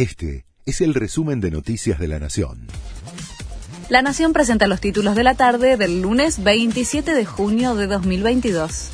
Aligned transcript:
Este 0.00 0.46
es 0.64 0.80
el 0.80 0.94
resumen 0.94 1.42
de 1.42 1.50
Noticias 1.50 1.98
de 1.98 2.08
la 2.08 2.18
Nación. 2.18 2.68
La 3.90 4.00
Nación 4.00 4.32
presenta 4.32 4.66
los 4.66 4.80
títulos 4.80 5.14
de 5.14 5.24
la 5.24 5.34
tarde 5.34 5.76
del 5.76 6.00
lunes 6.00 6.42
27 6.42 7.12
de 7.12 7.26
junio 7.26 7.74
de 7.74 7.86
2022. 7.86 8.88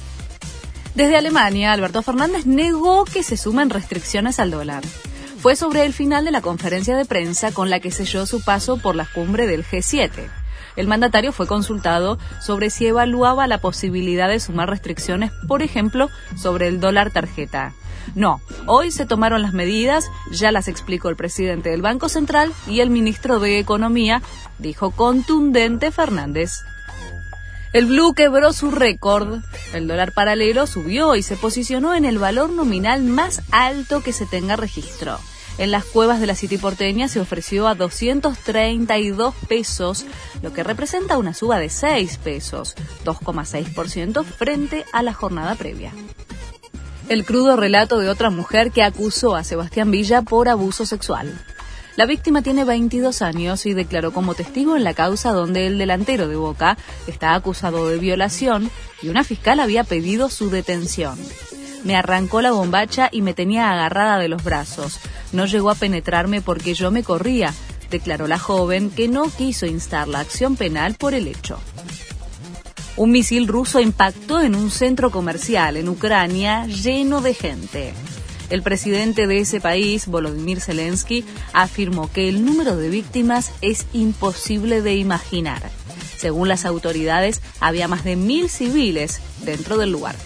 Desde 0.97 1.17
Alemania, 1.17 1.73
Alberto 1.73 2.03
Fernández 2.03 2.45
negó 2.45 3.05
que 3.05 3.23
se 3.23 3.37
sumen 3.37 3.71
restricciones 3.71 4.41
al 4.41 4.51
dólar. 4.51 4.83
Fue 5.39 5.55
sobre 5.55 5.85
el 5.85 5.93
final 5.93 6.25
de 6.25 6.33
la 6.33 6.41
conferencia 6.41 6.97
de 6.97 7.05
prensa 7.05 7.53
con 7.53 7.71
la 7.71 7.79
que 7.79 7.93
selló 7.93 8.27
su 8.27 8.43
paso 8.43 8.77
por 8.77 8.97
la 8.97 9.07
cumbre 9.07 9.47
del 9.47 9.65
G7. 9.65 10.11
El 10.77 10.89
mandatario 10.89 11.33
fue 11.33 11.47
consultado 11.47 12.19
sobre 12.41 12.71
si 12.71 12.87
evaluaba 12.87 13.47
la 13.47 13.59
posibilidad 13.59 14.29
de 14.29 14.41
sumar 14.41 14.69
restricciones, 14.69 15.33
por 15.49 15.63
ejemplo, 15.63 16.11
sobre 16.37 16.69
el 16.69 16.81
dólar 16.81 17.11
tarjeta. 17.11 17.73
No, 18.15 18.41
hoy 18.67 18.91
se 18.91 19.07
tomaron 19.07 19.43
las 19.43 19.53
medidas, 19.53 20.07
ya 20.31 20.53
las 20.53 20.69
explicó 20.69 21.09
el 21.09 21.17
presidente 21.17 21.71
del 21.71 21.83
Banco 21.83 22.09
Central 22.09 22.53
y 22.69 22.81
el 22.81 22.91
ministro 22.91 23.41
de 23.41 23.59
Economía, 23.59 24.23
dijo 24.59 24.91
contundente 24.91 25.91
Fernández. 25.91 26.61
El 27.73 27.87
blue 27.87 28.15
quebró 28.15 28.53
su 28.53 28.71
récord. 28.71 29.41
El 29.75 29.89
dólar 29.89 30.13
paralelo 30.13 30.67
subió 30.67 31.15
y 31.15 31.23
se 31.23 31.37
posicionó 31.37 31.95
en 31.95 32.05
el 32.05 32.19
valor 32.19 32.51
nominal 32.51 33.03
más 33.03 33.43
alto 33.51 34.03
que 34.03 34.13
se 34.13 34.25
tenga 34.25 34.57
registro. 34.57 35.19
En 35.59 35.71
las 35.71 35.85
cuevas 35.85 36.21
de 36.21 36.27
la 36.27 36.35
City 36.35 36.59
porteña 36.59 37.09
se 37.09 37.21
ofreció 37.21 37.67
a 37.67 37.75
232 37.75 39.35
pesos, 39.49 40.05
lo 40.43 40.53
que 40.53 40.63
representa 40.63 41.19
una 41.19 41.35
suba 41.35 41.59
de 41.59 41.71
6 41.71 42.19
pesos, 42.19 42.75
2,6% 43.05 44.25
frente 44.25 44.85
a 44.93 45.03
la 45.03 45.15
jornada 45.15 45.55
previa 45.55 45.93
el 47.09 47.25
crudo 47.25 47.57
relato 47.57 47.99
de 47.99 48.09
otra 48.09 48.31
mujer 48.31 48.73
que 48.73 48.83
acusó 48.83 49.37
a 49.37 49.45
Sebastián 49.45 49.91
Villa 49.91 50.23
por 50.23 50.49
abuso 50.49 50.87
sexual. 50.87 51.33
La 51.97 52.05
víctima 52.05 52.43
tiene 52.43 52.65
22 52.65 53.23
años 53.23 53.65
y 53.65 53.73
declaró 53.73 54.13
como 54.13 54.35
testigo 54.35 54.77
en 54.77 54.85
la 54.85 54.93
causa 54.93 55.33
donde 55.33 55.67
el 55.67 55.79
delantero 55.79 56.29
de 56.29 56.37
Boca 56.37 56.77
está 57.07 57.35
acusado 57.35 57.89
de 57.89 57.99
violación 57.99 58.71
y 59.01 59.09
una 59.09 59.25
fiscal 59.25 59.61
había 59.61 59.85
pedido 59.85 60.29
su 60.29 60.51
detención. 60.51 61.19
Me 61.85 61.97
arrancó 61.97 62.43
la 62.43 62.51
bombacha 62.51 63.09
y 63.13 63.23
me 63.23 63.33
tenía 63.33 63.71
agarrada 63.71 64.19
de 64.19 64.29
los 64.29 64.43
brazos. 64.43 64.99
No 65.37 65.45
llegó 65.45 65.69
a 65.69 65.75
penetrarme 65.75 66.41
porque 66.41 66.73
yo 66.73 66.91
me 66.91 67.03
corría, 67.03 67.53
declaró 67.91 68.27
la 68.27 68.39
joven 68.39 68.89
que 68.89 69.07
no 69.07 69.29
quiso 69.29 69.67
instar 69.67 70.09
la 70.09 70.21
acción 70.21 70.57
penal 70.57 70.95
por 70.95 71.13
el 71.13 71.29
hecho. 71.29 71.61
Un 72.97 73.11
misil 73.11 73.47
ruso 73.47 73.79
impactó 73.79 74.41
en 74.41 74.55
un 74.55 74.71
centro 74.71 75.11
comercial 75.11 75.77
en 75.77 75.91
Ucrania 75.91 76.65
lleno 76.65 77.21
de 77.21 77.35
gente. 77.35 77.93
El 78.49 78.63
presidente 78.63 79.27
de 79.27 79.41
ese 79.41 79.61
país, 79.61 80.07
Volodymyr 80.07 80.63
Zelensky, 80.63 81.23
afirmó 81.53 82.11
que 82.11 82.31
el 82.31 82.43
número 82.43 82.75
de 82.75 82.89
víctimas 82.89 83.53
es 83.61 83.85
imposible 83.93 84.81
de 84.81 84.95
imaginar. 84.95 85.71
Según 86.17 86.49
las 86.49 86.65
autoridades, 86.65 87.43
había 87.61 87.89
más 87.89 88.05
de 88.05 88.17
mil 88.17 88.49
civiles 88.49 89.21
dentro 89.45 89.77
del 89.77 89.93
lugar. 89.93 90.17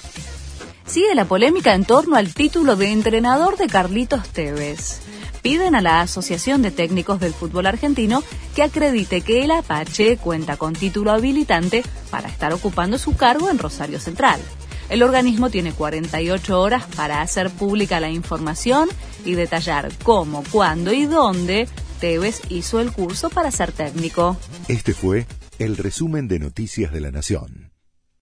Sigue 0.90 1.14
la 1.14 1.24
polémica 1.24 1.74
en 1.74 1.84
torno 1.84 2.16
al 2.16 2.34
título 2.34 2.74
de 2.74 2.90
entrenador 2.90 3.56
de 3.56 3.68
Carlitos 3.68 4.28
Tevez 4.30 5.00
piden 5.40 5.74
a 5.74 5.80
la 5.80 6.00
Asociación 6.00 6.62
de 6.62 6.70
Técnicos 6.70 7.20
del 7.20 7.32
Fútbol 7.32 7.66
Argentino 7.66 8.22
que 8.54 8.62
acredite 8.62 9.20
que 9.20 9.44
el 9.44 9.52
Apache 9.52 10.16
cuenta 10.16 10.56
con 10.56 10.74
título 10.74 11.12
habilitante 11.12 11.82
para 12.10 12.28
estar 12.28 12.52
ocupando 12.52 12.98
su 12.98 13.16
cargo 13.16 13.50
en 13.50 13.58
Rosario 13.58 14.00
Central. 14.00 14.40
El 14.88 15.02
organismo 15.04 15.48
tiene 15.50 15.72
48 15.72 16.60
horas 16.60 16.84
para 16.96 17.22
hacer 17.22 17.50
pública 17.50 18.00
la 18.00 18.10
información 18.10 18.88
y 19.24 19.34
detallar 19.34 19.92
cómo, 20.02 20.42
cuándo 20.50 20.92
y 20.92 21.06
dónde 21.06 21.68
Tevez 22.00 22.40
hizo 22.48 22.80
el 22.80 22.92
curso 22.92 23.30
para 23.30 23.52
ser 23.52 23.70
técnico. 23.70 24.36
Este 24.66 24.92
fue 24.92 25.26
el 25.60 25.76
resumen 25.76 26.26
de 26.26 26.40
Noticias 26.40 26.92
de 26.92 27.00
la 27.00 27.12
Nación. 27.12 27.69